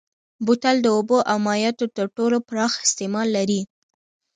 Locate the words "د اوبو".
0.83-1.17